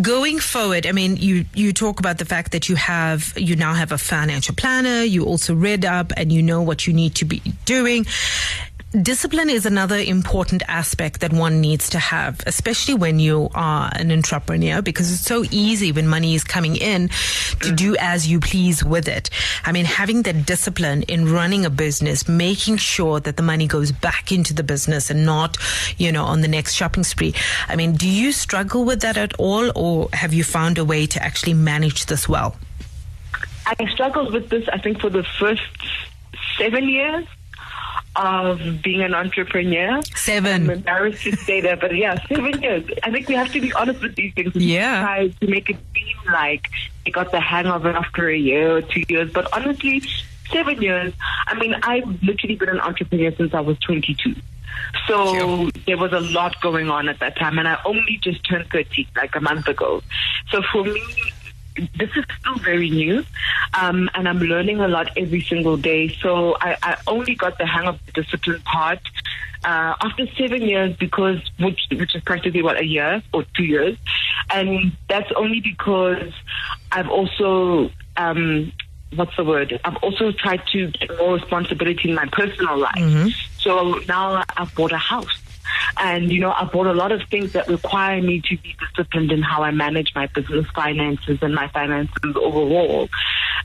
going 0.00 0.38
forward 0.38 0.86
i 0.86 0.92
mean 0.92 1.16
you 1.16 1.44
you 1.54 1.72
talk 1.72 2.00
about 2.00 2.18
the 2.18 2.24
fact 2.24 2.52
that 2.52 2.68
you 2.68 2.76
have 2.76 3.32
you 3.36 3.54
now 3.54 3.74
have 3.74 3.92
a 3.92 3.98
financial 3.98 4.54
planner 4.54 5.02
you 5.02 5.24
also 5.24 5.54
read 5.54 5.84
up 5.84 6.12
and 6.16 6.32
you 6.32 6.42
know 6.42 6.62
what 6.62 6.86
you 6.86 6.92
need 6.92 7.14
to 7.14 7.24
be 7.24 7.40
doing 7.64 8.06
discipline 9.02 9.50
is 9.50 9.66
another 9.66 9.98
important 9.98 10.62
aspect 10.68 11.20
that 11.20 11.32
one 11.32 11.60
needs 11.60 11.90
to 11.90 11.98
have, 11.98 12.40
especially 12.46 12.94
when 12.94 13.18
you 13.18 13.48
are 13.54 13.90
an 13.92 14.12
entrepreneur, 14.12 14.82
because 14.82 15.12
it's 15.12 15.22
so 15.22 15.44
easy 15.50 15.90
when 15.90 16.06
money 16.06 16.34
is 16.34 16.44
coming 16.44 16.76
in 16.76 17.08
to 17.60 17.72
do 17.74 17.96
as 17.98 18.28
you 18.28 18.38
please 18.38 18.84
with 18.84 19.08
it. 19.08 19.30
I 19.64 19.72
mean, 19.72 19.84
having 19.84 20.22
that 20.22 20.46
discipline 20.46 21.02
in 21.02 21.32
running 21.32 21.64
a 21.64 21.70
business, 21.70 22.28
making 22.28 22.76
sure 22.76 23.20
that 23.20 23.36
the 23.36 23.42
money 23.42 23.66
goes 23.66 23.90
back 23.90 24.30
into 24.30 24.54
the 24.54 24.62
business 24.62 25.10
and 25.10 25.26
not, 25.26 25.56
you 25.98 26.12
know, 26.12 26.24
on 26.24 26.40
the 26.40 26.48
next 26.48 26.74
shopping 26.74 27.04
spree. 27.04 27.34
I 27.68 27.76
mean, 27.76 27.94
do 27.94 28.08
you 28.08 28.32
struggle 28.32 28.84
with 28.84 29.00
that 29.00 29.16
at 29.16 29.34
all, 29.34 29.72
or 29.74 30.08
have 30.12 30.32
you 30.32 30.44
found 30.44 30.78
a 30.78 30.84
way 30.84 31.06
to 31.06 31.22
actually 31.22 31.54
manage 31.54 32.06
this 32.06 32.28
well? 32.28 32.56
I 33.66 33.86
struggled 33.92 34.32
with 34.32 34.50
this, 34.50 34.68
I 34.68 34.78
think, 34.78 35.00
for 35.00 35.10
the 35.10 35.24
first 35.38 35.62
seven 36.58 36.88
years 36.88 37.26
of 38.16 38.82
being 38.82 39.02
an 39.02 39.14
entrepreneur. 39.14 40.00
7 40.14 40.52
I'm 40.52 40.70
embarrassed 40.70 41.22
to 41.24 41.36
say 41.36 41.60
that, 41.62 41.80
but 41.80 41.94
yeah, 41.96 42.18
seven 42.28 42.60
years. 42.62 42.84
I 43.02 43.10
think 43.10 43.28
we 43.28 43.34
have 43.34 43.52
to 43.52 43.60
be 43.60 43.72
honest 43.72 44.00
with 44.02 44.14
these 44.14 44.32
things. 44.34 44.54
Yeah. 44.56 45.02
Try 45.02 45.28
to 45.28 45.46
make 45.46 45.70
it 45.70 45.76
seem 45.94 46.32
like 46.32 46.68
we 47.04 47.12
got 47.12 47.30
the 47.32 47.40
hang 47.40 47.66
of 47.66 47.86
it 47.86 47.94
after 47.94 48.28
a 48.28 48.36
year 48.36 48.76
or 48.76 48.82
two 48.82 49.04
years, 49.08 49.32
but 49.32 49.52
honestly, 49.52 50.02
seven 50.50 50.80
years. 50.80 51.12
I 51.46 51.58
mean, 51.58 51.74
I've 51.82 52.22
literally 52.22 52.56
been 52.56 52.68
an 52.68 52.80
entrepreneur 52.80 53.34
since 53.36 53.54
I 53.54 53.60
was 53.60 53.78
22. 53.80 54.34
So 55.08 55.70
there 55.86 55.98
was 55.98 56.12
a 56.12 56.20
lot 56.20 56.60
going 56.60 56.88
on 56.88 57.08
at 57.08 57.18
that 57.20 57.36
time, 57.36 57.58
and 57.58 57.68
I 57.68 57.78
only 57.84 58.18
just 58.22 58.44
turned 58.44 58.68
30 58.70 59.08
like 59.16 59.34
a 59.36 59.40
month 59.40 59.68
ago. 59.68 60.02
So 60.50 60.62
for 60.72 60.84
me, 60.84 61.02
this 61.76 62.10
is 62.16 62.24
still 62.40 62.56
very 62.56 62.90
new, 62.90 63.24
um, 63.74 64.08
and 64.14 64.28
I'm 64.28 64.38
learning 64.38 64.80
a 64.80 64.88
lot 64.88 65.10
every 65.16 65.42
single 65.42 65.76
day. 65.76 66.08
So 66.08 66.56
I, 66.60 66.76
I 66.82 66.96
only 67.06 67.34
got 67.34 67.58
the 67.58 67.66
hang 67.66 67.86
of 67.86 67.98
the 68.06 68.22
discipline 68.22 68.60
part 68.62 69.00
uh, 69.64 69.94
after 70.00 70.26
seven 70.36 70.62
years, 70.62 70.96
because 70.96 71.40
which 71.58 71.80
which 71.90 72.14
is 72.14 72.22
practically 72.22 72.62
what 72.62 72.78
a 72.78 72.84
year 72.84 73.22
or 73.32 73.44
two 73.56 73.64
years, 73.64 73.96
and 74.50 74.92
that's 75.08 75.30
only 75.36 75.60
because 75.60 76.32
I've 76.92 77.08
also. 77.08 77.90
Um, 78.16 78.72
what's 79.16 79.36
the 79.36 79.44
word? 79.44 79.78
I've 79.84 79.96
also 79.96 80.32
tried 80.32 80.62
to 80.72 80.88
get 80.88 81.16
more 81.18 81.34
responsibility 81.34 82.08
in 82.08 82.14
my 82.14 82.26
personal 82.32 82.78
life. 82.78 82.94
Mm-hmm. 82.96 83.28
So 83.58 84.00
now 84.08 84.42
I've 84.56 84.74
bought 84.74 84.92
a 84.92 84.98
house. 84.98 85.40
And, 85.98 86.32
you 86.32 86.40
know, 86.40 86.52
I 86.52 86.64
bought 86.64 86.86
a 86.86 86.92
lot 86.92 87.12
of 87.12 87.22
things 87.30 87.52
that 87.52 87.68
require 87.68 88.20
me 88.20 88.40
to 88.42 88.56
be 88.58 88.76
disciplined 88.78 89.32
in 89.32 89.42
how 89.42 89.62
I 89.62 89.70
manage 89.70 90.14
my 90.14 90.26
business 90.26 90.66
finances 90.74 91.38
and 91.42 91.54
my 91.54 91.68
finances 91.68 92.36
overall. 92.36 93.08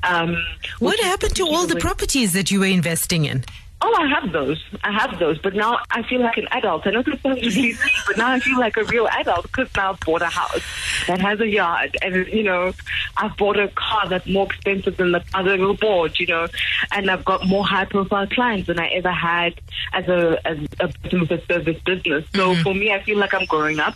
Um, 0.03 0.37
what 0.79 0.99
happened 0.99 1.35
to 1.35 1.47
all 1.47 1.67
the 1.67 1.75
properties 1.75 2.33
that 2.33 2.51
you 2.51 2.59
were 2.59 2.65
investing 2.65 3.25
in? 3.25 3.43
Oh, 3.81 3.95
I 3.97 4.07
have 4.07 4.31
those. 4.33 4.61
I 4.83 4.91
have 4.91 5.19
those. 5.19 5.37
But 5.39 5.55
now 5.55 5.79
I 5.89 6.03
feel 6.03 6.19
like 6.19 6.37
an 6.37 6.47
adult. 6.51 6.85
I 6.85 6.91
know 6.91 7.01
this 7.01 7.21
sounds 7.21 7.41
really 7.41 7.77
but 8.07 8.17
now 8.17 8.31
I 8.31 8.39
feel 8.39 8.59
like 8.59 8.75
a 8.75 8.83
real 8.83 9.07
adult 9.07 9.43
because 9.43 9.69
now 9.75 9.91
I've 9.91 9.99
bought 10.01 10.21
a 10.21 10.27
house 10.27 10.63
that 11.07 11.21
has 11.21 11.39
a 11.39 11.47
yard. 11.47 11.95
And, 12.01 12.27
you 12.27 12.43
know, 12.43 12.73
I've 13.15 13.37
bought 13.37 13.57
a 13.57 13.69
car 13.69 14.09
that's 14.09 14.27
more 14.27 14.47
expensive 14.47 14.97
than 14.97 15.13
the 15.13 15.23
other 15.33 15.57
we 15.57 15.75
bought, 15.77 16.19
you 16.19 16.27
know, 16.27 16.47
and 16.91 17.09
I've 17.09 17.23
got 17.23 17.47
more 17.47 17.65
high 17.65 17.85
profile 17.85 18.27
clients 18.27 18.67
than 18.67 18.79
I 18.79 18.87
ever 18.87 19.11
had 19.11 19.53
as 19.93 20.07
a, 20.09 20.45
as 20.45 20.57
a 20.81 20.89
person 20.89 21.21
with 21.21 21.31
a 21.31 21.45
service 21.45 21.81
business. 21.85 22.25
So 22.35 22.53
mm-hmm. 22.53 22.63
for 22.63 22.73
me, 22.73 22.91
I 22.91 23.01
feel 23.01 23.17
like 23.17 23.33
I'm 23.33 23.45
growing 23.45 23.79
up 23.79 23.95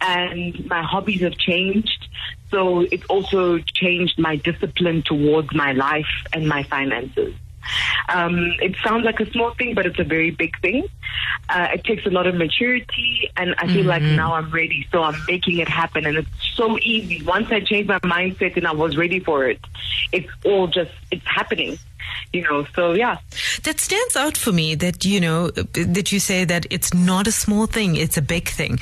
and 0.00 0.66
my 0.66 0.82
hobbies 0.82 1.20
have 1.20 1.36
changed. 1.36 2.08
So 2.50 2.80
it's 2.80 3.04
also 3.04 3.58
changed 3.58 4.18
my 4.18 4.36
discipline 4.36 5.02
towards 5.02 5.54
my 5.54 5.72
life 5.72 6.08
and 6.32 6.48
my 6.48 6.62
finances. 6.62 7.34
Um, 8.12 8.54
it 8.60 8.76
sounds 8.84 9.04
like 9.04 9.20
a 9.20 9.30
small 9.30 9.54
thing, 9.54 9.74
but 9.74 9.86
it's 9.86 9.98
a 9.98 10.04
very 10.04 10.30
big 10.30 10.58
thing. 10.60 10.86
Uh, 11.48 11.68
it 11.74 11.84
takes 11.84 12.06
a 12.06 12.10
lot 12.10 12.26
of 12.26 12.34
maturity, 12.34 13.30
and 13.36 13.54
I 13.58 13.66
feel 13.66 13.78
mm-hmm. 13.78 13.88
like 13.88 14.02
now 14.02 14.34
I'm 14.34 14.50
ready. 14.50 14.86
So 14.92 15.02
I'm 15.02 15.20
making 15.26 15.58
it 15.58 15.68
happen, 15.68 16.06
and 16.06 16.16
it's 16.18 16.28
so 16.54 16.78
easy. 16.78 17.22
Once 17.24 17.50
I 17.50 17.60
changed 17.60 17.88
my 17.88 17.98
mindset 18.00 18.56
and 18.56 18.66
I 18.66 18.72
was 18.72 18.96
ready 18.96 19.20
for 19.20 19.46
it, 19.46 19.60
it's 20.12 20.28
all 20.44 20.66
just 20.66 20.92
it's 21.10 21.26
happening 21.26 21.78
you 22.32 22.42
know, 22.42 22.64
so 22.74 22.92
yeah. 22.92 23.18
That 23.64 23.78
stands 23.78 24.16
out 24.16 24.36
for 24.36 24.52
me 24.52 24.74
that, 24.76 25.04
you 25.04 25.20
know, 25.20 25.50
that 25.50 26.12
you 26.12 26.18
say 26.18 26.44
that 26.46 26.66
it's 26.70 26.94
not 26.94 27.26
a 27.26 27.32
small 27.32 27.66
thing, 27.66 27.96
it's 27.96 28.16
a 28.16 28.22
big 28.22 28.48
thing. 28.48 28.78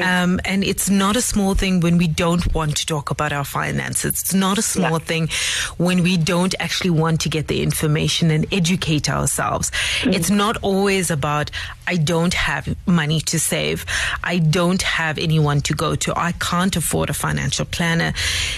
Um, 0.00 0.38
and 0.44 0.62
it's 0.62 0.88
not 0.88 1.16
a 1.16 1.20
small 1.20 1.54
thing 1.54 1.80
when 1.80 1.98
we 1.98 2.06
don't 2.06 2.54
want 2.54 2.76
to 2.76 2.86
talk 2.86 3.10
about 3.10 3.32
our 3.32 3.44
finances. 3.44 4.12
It's 4.20 4.34
not 4.34 4.58
a 4.58 4.62
small 4.62 4.92
yeah. 4.92 4.98
thing 4.98 5.28
when 5.76 6.02
we 6.04 6.16
don't 6.16 6.54
actually 6.60 6.90
want 6.90 7.20
to 7.22 7.28
get 7.28 7.48
the 7.48 7.62
information 7.62 8.30
and 8.30 8.46
educate 8.52 9.10
ourselves. 9.10 9.70
Mm-hmm. 9.70 10.12
It's 10.12 10.30
not 10.30 10.56
always 10.62 11.10
about, 11.10 11.50
I 11.88 11.96
don't 11.96 12.34
have 12.34 12.76
money 12.86 13.20
to 13.22 13.40
save. 13.40 13.84
I 14.22 14.38
don't 14.38 14.82
have 14.82 15.18
anyone 15.18 15.62
to 15.62 15.74
go 15.74 15.96
to. 15.96 16.16
I 16.16 16.32
can't 16.32 16.76
afford 16.76 17.10
a 17.10 17.14
financial 17.14 17.64
planner. 17.64 18.12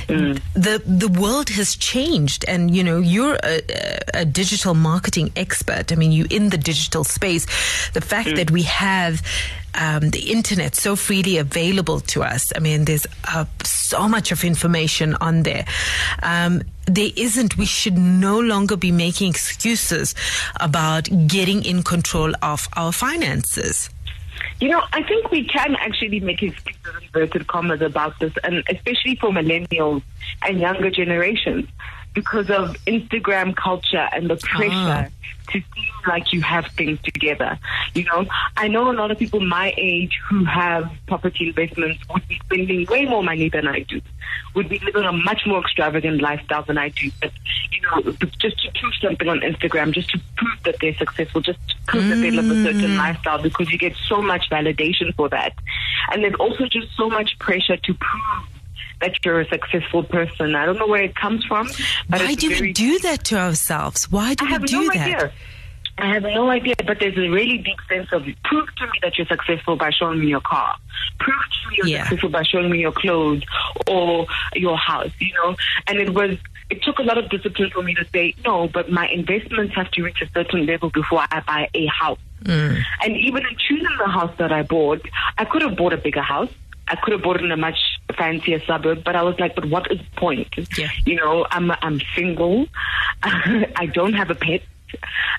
Mm. 0.08 0.42
The, 0.52 0.82
the 0.84 1.08
world 1.08 1.48
has 1.50 1.74
changed 1.74 2.44
and, 2.46 2.74
you 2.76 2.84
know, 2.84 2.98
you're 2.98 3.38
a, 3.42 3.62
a 4.12 4.24
digital 4.26 4.74
marketing 4.74 5.32
expert. 5.36 5.53
I 5.92 5.96
mean, 5.96 6.12
you 6.12 6.26
in 6.30 6.50
the 6.50 6.58
digital 6.58 7.04
space. 7.04 7.46
The 7.92 8.00
fact 8.00 8.30
mm. 8.30 8.36
that 8.36 8.50
we 8.50 8.62
have 8.62 9.22
um, 9.74 10.10
the 10.10 10.30
internet 10.30 10.74
so 10.74 10.96
freely 10.96 11.38
available 11.38 12.00
to 12.00 12.22
us. 12.22 12.52
I 12.54 12.60
mean, 12.60 12.84
there's 12.84 13.06
uh, 13.28 13.44
so 13.64 14.08
much 14.08 14.32
of 14.32 14.44
information 14.44 15.14
on 15.16 15.42
there. 15.42 15.64
Um, 16.22 16.62
there 16.86 17.10
isn't, 17.16 17.56
we 17.56 17.66
should 17.66 17.98
no 17.98 18.38
longer 18.38 18.76
be 18.76 18.92
making 18.92 19.30
excuses 19.30 20.14
about 20.60 21.08
getting 21.26 21.64
in 21.64 21.82
control 21.82 22.32
of 22.42 22.68
our 22.76 22.92
finances. 22.92 23.90
You 24.60 24.68
know, 24.68 24.82
I 24.92 25.02
think 25.02 25.30
we 25.30 25.44
can 25.44 25.74
actually 25.76 26.20
make 26.20 26.42
excuses 26.42 27.02
inverted 27.02 27.46
commas 27.46 27.82
about 27.82 28.18
this, 28.20 28.32
and 28.44 28.62
especially 28.68 29.16
for 29.16 29.30
millennials 29.30 30.02
and 30.42 30.60
younger 30.60 30.90
generations 30.90 31.68
because 32.14 32.48
of 32.48 32.76
Instagram 32.86 33.54
culture 33.56 34.08
and 34.12 34.30
the 34.30 34.36
pressure 34.36 34.70
ah. 34.72 35.06
to 35.48 35.52
seem 35.52 35.92
like 36.06 36.32
you 36.32 36.40
have 36.42 36.66
things 36.76 37.00
together. 37.02 37.58
You 37.94 38.04
know, 38.04 38.26
I 38.56 38.68
know 38.68 38.90
a 38.90 38.94
lot 38.94 39.10
of 39.10 39.18
people 39.18 39.40
my 39.40 39.74
age 39.76 40.18
who 40.28 40.44
have 40.44 40.90
property 41.06 41.48
investments 41.48 42.00
would 42.12 42.26
be 42.28 42.40
spending 42.44 42.86
way 42.86 43.04
more 43.04 43.22
money 43.22 43.48
than 43.48 43.66
I 43.66 43.80
do, 43.80 44.00
would 44.54 44.68
be 44.68 44.78
living 44.78 45.04
a 45.04 45.12
much 45.12 45.42
more 45.44 45.60
extravagant 45.60 46.22
lifestyle 46.22 46.62
than 46.62 46.78
I 46.78 46.90
do. 46.90 47.10
But, 47.20 47.32
you 47.72 47.82
know, 47.82 48.12
just 48.38 48.62
to 48.62 48.70
prove 48.80 48.94
something 49.02 49.28
on 49.28 49.40
Instagram, 49.40 49.92
just 49.92 50.10
to 50.10 50.20
prove 50.36 50.62
that 50.64 50.76
they're 50.80 50.94
successful, 50.94 51.40
just 51.40 51.58
to 51.68 51.74
prove 51.86 52.04
mm. 52.04 52.10
that 52.10 52.16
they 52.16 52.30
live 52.30 52.50
a 52.50 52.62
certain 52.62 52.90
mm. 52.92 52.96
lifestyle 52.96 53.42
because 53.42 53.70
you 53.70 53.78
get 53.78 53.94
so 54.08 54.22
much 54.22 54.48
validation 54.50 55.14
for 55.16 55.28
that. 55.30 55.52
And 56.12 56.22
there's 56.22 56.34
also 56.38 56.66
just 56.66 56.94
so 56.96 57.08
much 57.08 57.38
pressure 57.40 57.76
to 57.76 57.94
prove 57.94 58.53
that 59.00 59.24
you're 59.24 59.40
a 59.40 59.48
successful 59.48 60.02
person. 60.04 60.54
I 60.54 60.66
don't 60.66 60.78
know 60.78 60.86
where 60.86 61.02
it 61.02 61.14
comes 61.14 61.44
from. 61.44 61.68
But 62.08 62.20
Why 62.20 62.34
do 62.34 62.48
we 62.48 62.72
do 62.72 62.98
that 63.00 63.24
to 63.26 63.38
ourselves? 63.38 64.10
Why 64.10 64.34
do 64.34 64.44
we 64.46 64.58
do 64.66 64.82
no 64.82 64.88
that? 64.94 65.06
Idea. 65.06 65.32
I 65.96 66.12
have 66.12 66.24
no 66.24 66.50
idea, 66.50 66.74
but 66.84 66.98
there's 66.98 67.16
a 67.16 67.28
really 67.28 67.58
deep 67.58 67.78
sense 67.88 68.08
of 68.10 68.24
prove 68.44 68.74
to 68.76 68.86
me 68.86 68.92
that 69.02 69.16
you're 69.16 69.28
successful 69.28 69.76
by 69.76 69.90
showing 69.90 70.18
me 70.20 70.26
your 70.26 70.40
car. 70.40 70.76
Prove 71.20 71.36
to 71.36 71.70
me 71.70 71.76
you're 71.76 71.86
Yeah. 71.86 72.02
successful 72.02 72.30
by 72.30 72.42
showing 72.42 72.68
me 72.70 72.80
your 72.80 72.90
clothes 72.90 73.44
or 73.86 74.26
your 74.56 74.76
house, 74.76 75.12
you 75.20 75.32
know? 75.34 75.54
And 75.86 75.98
it 75.98 76.12
was, 76.12 76.36
it 76.68 76.82
took 76.82 76.98
a 76.98 77.02
lot 77.02 77.16
of 77.16 77.28
discipline 77.30 77.70
for 77.70 77.82
me 77.82 77.94
to 77.94 78.04
say, 78.12 78.34
no, 78.44 78.66
but 78.66 78.90
my 78.90 79.06
investments 79.08 79.76
have 79.76 79.88
to 79.92 80.02
reach 80.02 80.20
a 80.20 80.28
certain 80.34 80.66
level 80.66 80.90
before 80.90 81.24
I 81.30 81.40
buy 81.46 81.68
a 81.74 81.86
house. 81.86 82.18
Mm. 82.42 82.82
And 83.04 83.16
even 83.16 83.46
in 83.46 83.56
choosing 83.56 83.96
the 83.98 84.08
house 84.08 84.36
that 84.38 84.50
I 84.50 84.62
bought, 84.62 85.00
I 85.38 85.44
could 85.44 85.62
have 85.62 85.76
bought 85.76 85.92
a 85.92 85.96
bigger 85.96 86.22
house. 86.22 86.50
I 86.88 86.96
could 86.96 87.12
have 87.12 87.22
bought 87.22 87.36
it 87.36 87.44
in 87.44 87.52
a 87.52 87.56
much 87.56 87.78
fancier 88.16 88.60
suburb, 88.66 89.02
but 89.04 89.16
I 89.16 89.22
was 89.22 89.38
like, 89.40 89.54
but 89.54 89.64
what 89.66 89.90
is 89.90 89.98
the 89.98 90.20
point? 90.20 90.48
Yeah. 90.76 90.88
You 91.06 91.16
know, 91.16 91.46
I'm 91.50 91.70
I'm 91.82 92.00
single. 92.14 92.66
I 93.22 93.86
don't 93.92 94.12
have 94.14 94.30
a 94.30 94.34
pet. 94.34 94.62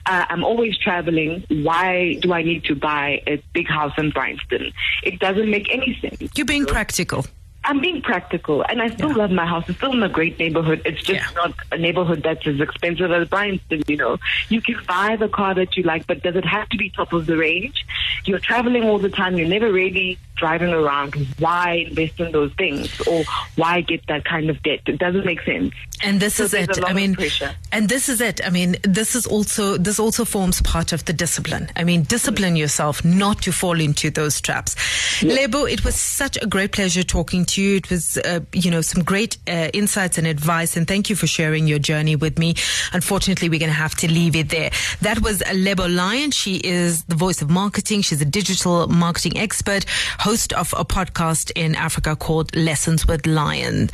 Uh, 0.05 0.25
I'm 0.29 0.43
always 0.43 0.77
traveling. 0.77 1.45
Why 1.49 2.15
do 2.21 2.33
I 2.33 2.43
need 2.43 2.65
to 2.65 2.75
buy 2.75 3.21
a 3.25 3.41
big 3.53 3.67
house 3.67 3.93
in 3.97 4.09
Bryanston? 4.09 4.73
It 5.03 5.19
doesn't 5.19 5.49
make 5.49 5.73
any 5.73 5.97
sense. 6.01 6.31
You're 6.35 6.45
being 6.45 6.65
practical. 6.65 7.25
I'm 7.67 7.79
being 7.81 8.01
practical, 8.03 8.61
and 8.61 8.79
I 8.79 8.89
still 8.89 9.11
love 9.15 9.31
my 9.31 9.45
house. 9.47 9.67
It's 9.67 9.79
still 9.79 9.93
in 9.93 10.03
a 10.03 10.09
great 10.09 10.37
neighborhood. 10.37 10.83
It's 10.85 11.01
just 11.01 11.19
Yeah. 11.19 11.25
not 11.35 11.53
a 11.71 11.77
neighborhood 11.79 12.21
that's 12.21 12.45
as 12.45 12.59
expensive 12.59 13.11
as 13.11 13.27
Bryanston. 13.27 13.81
You 13.87 13.97
know, 13.97 14.17
you 14.49 14.61
can 14.61 14.75
buy 14.87 15.15
the 15.15 15.29
car 15.29 15.55
that 15.55 15.75
you 15.75 15.81
like, 15.81 16.05
but 16.05 16.21
does 16.21 16.35
it 16.35 16.45
have 16.45 16.69
to 16.69 16.77
be 16.77 16.91
top 16.91 17.11
of 17.11 17.25
the 17.25 17.37
range? 17.37 17.83
You're 18.25 18.37
traveling 18.37 18.83
all 18.83 18.99
the 18.99 19.09
time. 19.09 19.35
You're 19.39 19.47
never 19.47 19.71
really 19.71 20.19
driving 20.35 20.69
around. 20.73 21.15
Why 21.39 21.85
invest 21.89 22.19
in 22.19 22.31
those 22.31 22.53
things, 22.53 22.89
or 23.07 23.23
why 23.55 23.81
get 23.81 24.05
that 24.07 24.25
kind 24.25 24.49
of 24.49 24.61
debt? 24.63 24.81
It 24.87 24.99
doesn't 24.99 25.25
make 25.25 25.41
sense. 25.41 25.73
And 26.03 26.19
this 26.19 26.35
So 26.35 26.43
is 26.43 26.53
it. 26.53 26.83
I 26.83 26.93
mean, 26.93 27.15
pressure. 27.15 27.55
and 27.71 27.87
this 27.87 28.09
is 28.09 28.19
it. 28.21 28.45
I 28.45 28.49
mean, 28.49 28.75
this 28.83 29.15
is 29.15 29.25
also 29.25 29.77
this 29.77 29.99
also 29.99 30.25
forms 30.25 30.61
part 30.61 30.91
of 30.93 31.05
the 31.05 31.13
discipline. 31.13 31.69
I 31.75 31.83
mean, 31.83 32.03
discipline 32.03 32.55
yourself 32.55 33.03
not 33.05 33.41
to 33.43 33.51
fall 33.51 33.79
into 33.79 34.09
those 34.11 34.41
traps. 34.41 34.75
Lebo, 35.23 35.63
it 35.65 35.85
was 35.85 35.95
such 35.95 36.37
a 36.41 36.45
great 36.45 36.71
pleasure 36.73 37.03
talking 37.03 37.45
to 37.45 37.61
you. 37.61 37.77
It 37.77 37.89
was, 37.89 38.17
uh, 38.17 38.41
you 38.53 38.69
know, 38.69 38.81
some 38.81 39.03
great 39.03 39.37
uh, 39.47 39.69
insights 39.73 40.17
and 40.17 40.27
advice, 40.27 40.75
and 40.75 40.87
thank 40.87 41.09
you 41.09 41.15
for 41.15 41.27
sharing 41.27 41.65
your 41.67 41.79
journey 41.79 42.15
with 42.15 42.37
me. 42.37 42.55
Unfortunately, 42.91 43.47
we're 43.49 43.59
going 43.59 43.71
to 43.71 43.75
have 43.75 43.95
to 43.95 44.11
leave 44.11 44.35
it 44.35 44.49
there. 44.49 44.71
That 45.01 45.21
was 45.21 45.41
Lebo 45.53 45.87
Lion. 45.87 46.31
She 46.31 46.57
is 46.57 47.03
the 47.05 47.15
voice 47.15 47.41
of 47.41 47.49
marketing. 47.49 48.01
She's 48.01 48.21
a 48.21 48.25
digital 48.25 48.87
marketing 48.87 49.37
expert, 49.37 49.85
host 50.25 50.53
of 50.53 50.73
a 50.75 50.83
podcast 50.83 51.51
in 51.55 51.75
Africa 51.75 52.15
called 52.15 52.55
Lessons 52.55 53.07
with 53.07 53.27
Lion. 53.27 53.91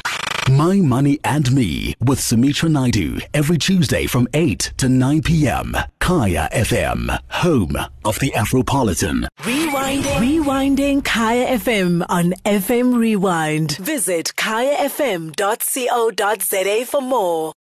My 0.50 0.78
Money 0.78 1.20
and 1.26 1.52
Me 1.52 1.94
with 2.00 2.22
Sumitra 2.22 2.70
Naidu 2.70 3.20
every 3.34 3.58
Tuesday 3.58 4.06
from 4.08 4.28
8 4.34 4.72
to 4.78 4.88
9 4.88 5.22
p.m. 5.24 5.76
Kaya 6.00 6.50
FM, 6.54 7.20
home 7.30 7.76
of 8.06 8.18
the 8.20 8.32
Afropolitan. 8.32 9.28
Rewinding. 9.42 10.20
Rewinding 10.26 11.04
Kaya 11.04 11.58
FM 11.60 12.04
on 12.10 12.32
FM 12.46 12.98
Rewind. 12.98 13.78
Visit 13.78 14.32
kayafm.co.za 14.38 15.36
for 16.86 17.02
more. 17.02 17.50